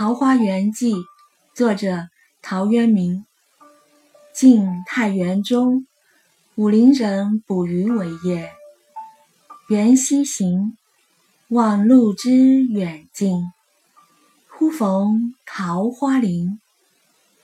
[0.00, 0.94] 桃花源记》，
[1.54, 2.08] 作者
[2.40, 3.26] 陶渊明。
[4.32, 5.86] 晋太元中，
[6.54, 8.50] 武陵人捕鱼为业。
[9.68, 10.74] 缘溪行，
[11.48, 13.42] 忘路之远近。
[14.48, 16.58] 忽逢桃花林，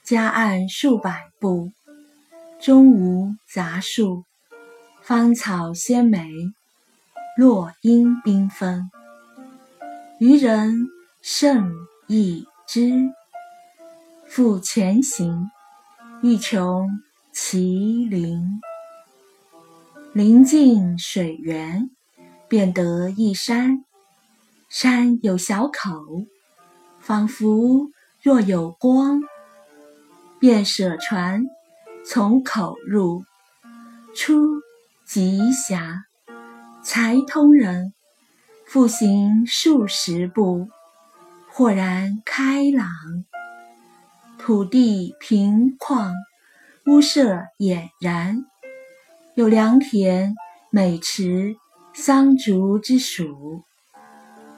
[0.02, 1.72] 夹岸数百步，
[2.58, 4.24] 中无杂树，
[5.02, 6.26] 芳草鲜美，
[7.36, 8.90] 落英缤纷。
[10.18, 10.88] 渔人
[11.20, 11.70] 甚
[12.08, 13.12] 一知，
[14.28, 15.50] 复前行，
[16.22, 16.88] 欲穷
[17.32, 18.60] 其林。
[20.12, 21.90] 临近水源，
[22.48, 23.84] 便得一山，
[24.68, 26.26] 山有小口，
[27.00, 27.90] 仿佛
[28.22, 29.20] 若有光。
[30.38, 31.44] 便舍船，
[32.04, 33.24] 从口入，
[34.14, 34.60] 出
[35.04, 36.04] 极狭，
[36.84, 37.92] 才通人。
[38.64, 40.68] 复行数十步，
[41.58, 42.86] 豁然开朗，
[44.38, 46.12] 土地平旷，
[46.84, 48.44] 屋舍俨然，
[49.34, 50.34] 有良田、
[50.70, 51.56] 美池、
[51.94, 53.62] 桑竹之属，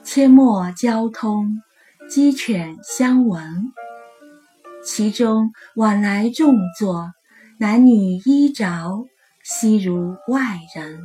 [0.03, 1.61] 阡陌交通，
[2.09, 3.71] 鸡犬相闻。
[4.83, 7.13] 其中往来种作，
[7.59, 9.05] 男女衣着，
[9.41, 10.99] 悉如外人。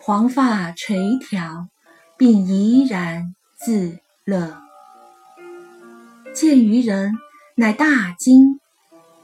[0.00, 1.66] 黄发垂髫，
[2.16, 3.98] 并怡然自
[4.28, 4.58] 乐。
[6.34, 7.14] 见渔人，
[7.54, 8.60] 乃大惊，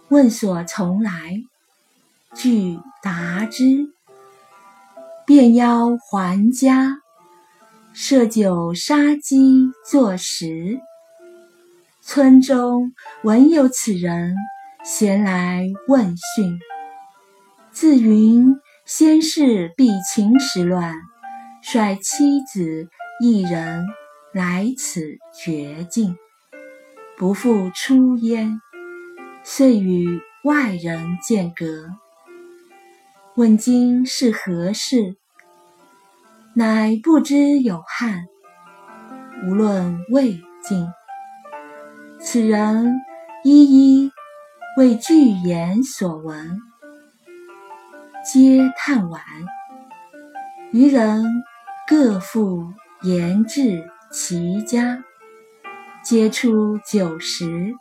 [0.08, 1.42] 问所从来，
[2.34, 3.90] 具答之。
[5.26, 6.96] 便邀还家，
[7.92, 10.80] 设酒杀鸡作食。
[12.00, 12.94] 村中
[13.24, 14.34] 闻有此人，
[14.82, 16.58] 咸来问讯，
[17.72, 18.56] 自云。
[18.86, 20.94] 先是避秦时乱，
[21.62, 22.88] 率妻子
[23.18, 23.86] 一人
[24.34, 26.16] 来此绝境，
[27.16, 28.60] 不复出焉，
[29.44, 31.64] 遂与外人间隔。
[33.36, 35.14] 问今是何事？
[36.52, 38.24] 乃不知有汉，
[39.46, 40.88] 无论魏晋。
[42.18, 42.92] 此人
[43.44, 44.10] 一一
[44.76, 46.58] 为具言所闻。
[48.24, 49.20] 皆叹惋，
[50.72, 51.24] 余人
[51.86, 52.72] 各复
[53.02, 55.02] 言至其家，
[56.04, 57.74] 皆出酒食，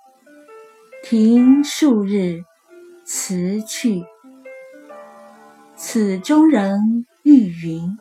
[1.04, 2.44] 停数日，
[3.06, 4.04] 辞去。
[5.76, 8.00] 此中人欲云，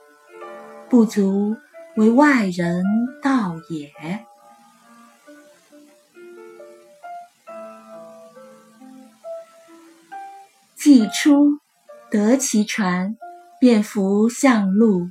[0.88, 1.54] 不足
[1.96, 2.82] 为外人
[3.22, 4.24] 道也。
[10.74, 11.58] 既出。
[12.10, 13.16] 得其船，
[13.58, 15.10] 便扶向路，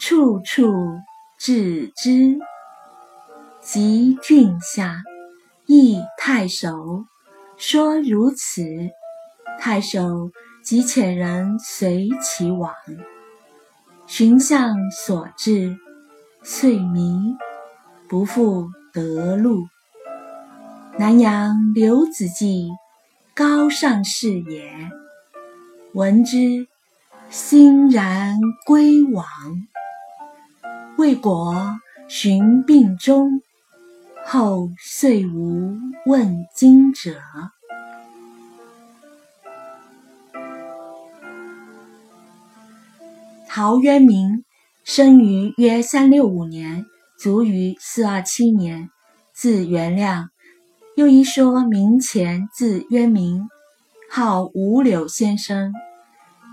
[0.00, 0.72] 处处
[1.38, 2.38] 至之。
[3.68, 5.02] 及郡下，
[5.66, 7.04] 诣太守，
[7.56, 8.62] 说如此。
[9.58, 10.30] 太守
[10.62, 12.72] 即遣人随其往，
[14.06, 15.76] 寻向所至，
[16.44, 17.34] 遂迷，
[18.08, 19.66] 不复得路。
[20.96, 22.70] 南阳刘子骥，
[23.34, 24.72] 高尚士也。
[25.92, 26.68] 闻之，
[27.30, 29.26] 欣然归往。
[30.98, 33.42] 未果，寻病终，
[34.28, 37.20] 后遂无问津者。
[43.46, 44.44] 陶渊明
[44.82, 46.86] 生于约三六五年，
[47.16, 48.90] 卒于四二七年，
[49.32, 50.30] 字元亮，
[50.96, 53.48] 又一说明前字渊明，
[54.10, 55.72] 号五柳先生。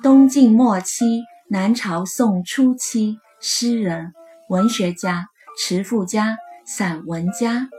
[0.03, 4.13] 东晋末期，南朝宋初期诗人、
[4.47, 5.25] 文学家、
[5.57, 7.69] 词赋家、散文家。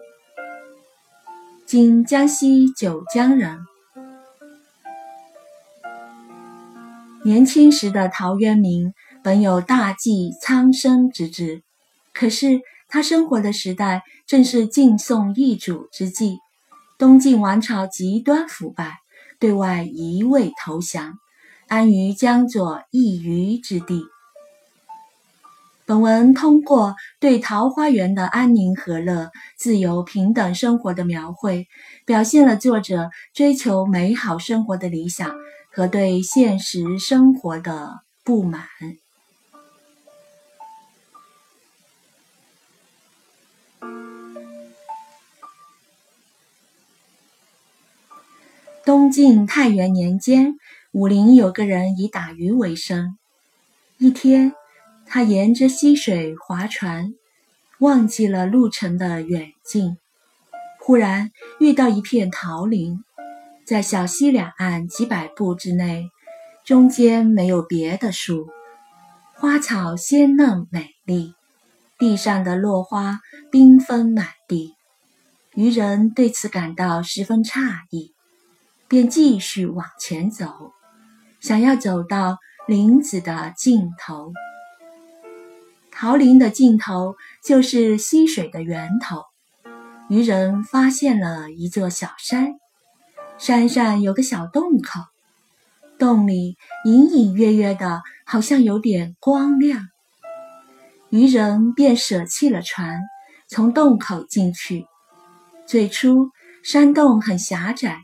[1.65, 3.59] 今江西九江人。
[7.25, 11.63] 年轻时的陶渊明本有大济苍生之志，
[12.13, 16.39] 可是他生活的时代正是晋宋易主之际，
[16.99, 18.99] 东晋王朝极端腐败，
[19.39, 21.19] 对外一味投降。
[21.69, 24.05] 安于江左一隅之地。
[25.95, 31.69] 本文通过对桃花源的安宁和乐、自由平等生活的描绘，
[32.05, 35.33] 表现了作者追求美好生活的理想
[35.73, 38.65] 和对现实生活的不满。
[48.85, 50.57] 东晋太元年间。
[50.91, 53.17] 武陵有个人以打鱼为生。
[53.99, 54.53] 一天，
[55.15, 57.15] 他沿着溪水划船，
[57.79, 59.97] 忘记了路程的远近，
[60.81, 61.31] 忽然
[61.61, 62.99] 遇到一片桃林，
[63.65, 66.11] 在小溪两岸几百步之内，
[66.65, 68.49] 中间没有别的树，
[69.35, 71.35] 花草鲜嫩美丽，
[71.97, 73.21] 地上的落花
[73.53, 74.75] 缤纷满地。
[75.55, 77.61] 渔人对此感到十分诧
[77.91, 78.13] 异，
[78.89, 80.73] 便继续往前走，
[81.39, 84.33] 想要走到林子的尽头。
[85.97, 87.15] 桃林的尽头
[87.45, 89.23] 就是溪水的源头。
[90.09, 92.57] 渔人发现了一座小山，
[93.39, 95.01] 山上有个小洞口，
[95.97, 99.87] 洞里隐隐约约的，好像有点光亮。
[101.11, 103.01] 渔人便舍弃了船，
[103.49, 104.87] 从洞口进去。
[105.65, 106.31] 最初，
[106.65, 108.03] 山洞很狭窄，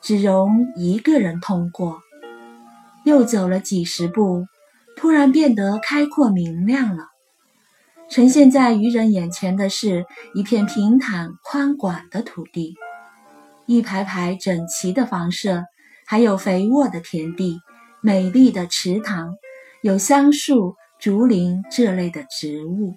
[0.00, 1.98] 只容一个人通过。
[3.04, 4.46] 又走了几十步，
[4.96, 7.08] 突然变得开阔明亮了。
[8.10, 10.04] 呈现在渔人眼前的是
[10.34, 12.74] 一片平坦宽广的土地，
[13.66, 15.64] 一排排整齐的房舍，
[16.06, 17.60] 还有肥沃的田地、
[18.00, 19.34] 美丽的池塘，
[19.82, 22.96] 有桑树、竹林这类的植物。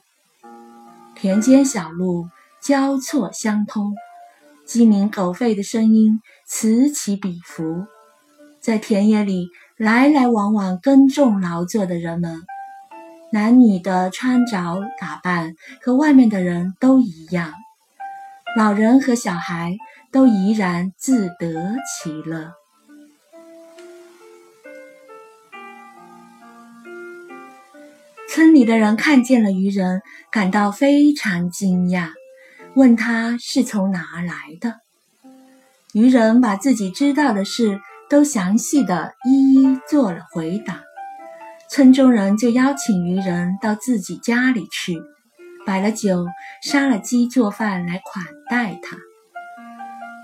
[1.16, 2.28] 田间小路
[2.62, 3.96] 交错相通，
[4.66, 7.88] 鸡鸣狗吠的声音此起彼伏，
[8.60, 12.44] 在田野里来来往往耕种劳作的人们。
[13.32, 17.54] 男女的穿着打扮和外面的人都一样，
[18.56, 19.76] 老人和小孩
[20.12, 22.54] 都怡然自得其乐。
[28.30, 30.02] 村里的人看见了渔人，
[30.32, 32.12] 感到非常惊讶，
[32.76, 34.76] 问他是从哪儿来的。
[35.94, 40.87] 渔人把自己知道的事都详细的一一做了回答。
[41.70, 45.02] 村中人就邀请渔人到自己家里去，
[45.66, 46.26] 摆了酒，
[46.64, 48.98] 杀了鸡做饭来款待他。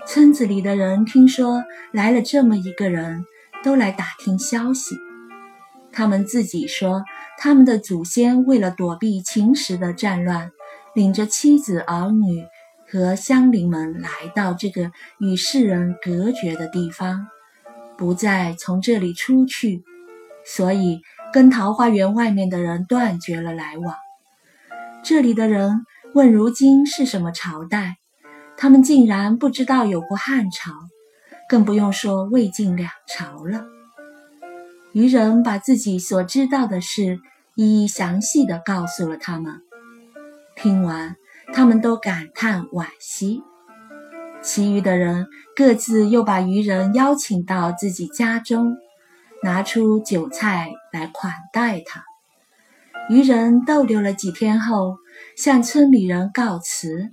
[0.06, 1.62] 村子里的人听说
[1.92, 3.26] 来了这么一个人，
[3.62, 4.96] 都来打听消息。
[5.92, 7.04] 他们自己说，
[7.38, 10.50] 他们的祖先为了躲避秦时的战乱，
[10.94, 12.42] 领着妻子儿女
[12.90, 17.26] 和乡邻们来到这个与世人隔绝的地方，
[17.98, 19.84] 不再从这里出去，
[20.42, 21.02] 所以。
[21.34, 23.96] 跟桃花源外面的人断绝了来往。
[25.02, 25.84] 这里的人
[26.14, 27.96] 问：“如今是什么朝代？”
[28.56, 30.70] 他们竟然不知道有过汉朝，
[31.48, 33.64] 更不用说魏晋两朝了。
[34.92, 37.18] 渔人把自己所知道的事
[37.56, 39.60] 一一详细的告诉了他们。
[40.54, 41.16] 听完，
[41.52, 43.42] 他们都感叹惋惜。
[44.40, 45.26] 其余的人
[45.56, 48.76] 各自又把渔人邀请到自己家中。
[49.44, 52.02] 拿出酒菜来款待他。
[53.10, 54.96] 渔人逗留了几天后，
[55.36, 57.10] 向村里人告辞。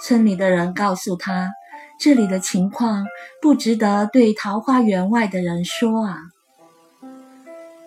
[0.00, 1.50] 村里的人告诉他，
[2.00, 3.04] 这里的情况
[3.42, 6.22] 不值得对桃花源外的人说啊。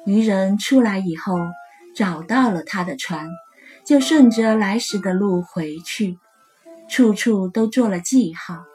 [0.05, 1.35] 渔人出来以后，
[1.95, 3.27] 找到了他的船，
[3.83, 6.19] 就顺着来时的路回去，
[6.87, 8.65] 处处都做了记号。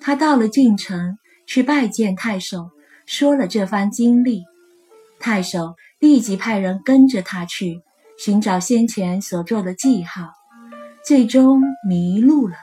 [0.00, 2.70] 他到了郡城，去拜见太守。
[3.06, 4.44] 说了这番经历，
[5.20, 7.80] 太守立即派人跟着他去
[8.18, 10.32] 寻找先前所做的记号，
[11.04, 12.56] 最终迷路了，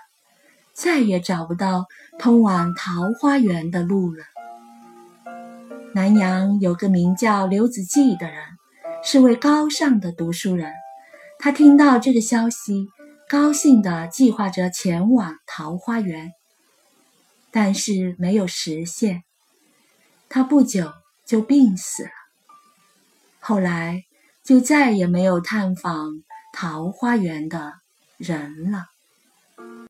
[0.74, 1.86] 再也找不到
[2.20, 4.26] 通往桃花源的路了。
[5.96, 8.44] 南阳有个名叫刘子骥的人，
[9.02, 10.74] 是位高尚的读书人。
[11.40, 12.90] 他听到这个消息，
[13.30, 16.32] 高兴地计划着前往桃花源，
[17.50, 19.24] 但是没有实现。
[20.34, 20.92] 他不久
[21.28, 22.10] 就病死了，
[23.40, 24.04] 后来
[24.44, 27.74] 就再也没有探访桃花源的
[28.18, 28.86] 人了。